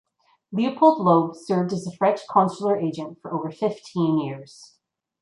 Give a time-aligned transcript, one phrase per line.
[0.51, 4.73] Leopold Loeb served as the French Consular Agent for over fifteen years.